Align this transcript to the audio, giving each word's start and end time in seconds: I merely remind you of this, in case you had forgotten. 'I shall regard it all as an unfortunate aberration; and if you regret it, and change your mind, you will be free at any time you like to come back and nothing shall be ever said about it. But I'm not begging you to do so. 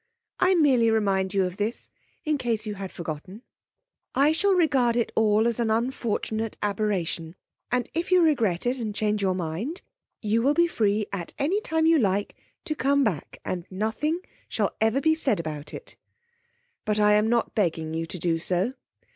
I 0.39 0.55
merely 0.55 0.89
remind 0.89 1.31
you 1.31 1.45
of 1.45 1.57
this, 1.57 1.91
in 2.25 2.39
case 2.39 2.65
you 2.65 2.73
had 2.73 2.91
forgotten. 2.91 3.43
'I 4.15 4.31
shall 4.31 4.55
regard 4.55 4.95
it 4.95 5.11
all 5.15 5.47
as 5.47 5.59
an 5.59 5.69
unfortunate 5.69 6.57
aberration; 6.63 7.35
and 7.71 7.87
if 7.93 8.09
you 8.11 8.23
regret 8.23 8.65
it, 8.65 8.79
and 8.79 8.95
change 8.95 9.21
your 9.21 9.35
mind, 9.35 9.83
you 10.19 10.41
will 10.41 10.55
be 10.55 10.65
free 10.65 11.05
at 11.13 11.35
any 11.37 11.61
time 11.61 11.85
you 11.85 11.99
like 11.99 12.33
to 12.65 12.73
come 12.73 13.03
back 13.03 13.39
and 13.45 13.67
nothing 13.69 14.21
shall 14.49 14.69
be 14.69 14.87
ever 14.87 15.01
said 15.13 15.39
about 15.39 15.71
it. 15.71 15.95
But 16.83 16.97
I'm 16.99 17.29
not 17.29 17.53
begging 17.53 17.93
you 17.93 18.07
to 18.07 18.17
do 18.17 18.39
so. 18.39 18.73